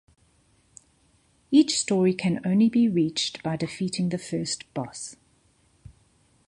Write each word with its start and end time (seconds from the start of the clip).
Each 1.51 1.77
story 1.77 2.15
can 2.15 2.41
only 2.43 2.69
be 2.69 2.89
reached 2.89 3.43
by 3.43 3.55
defeating 3.55 4.09
the 4.09 4.17
first 4.17 4.63
boss. 4.73 5.15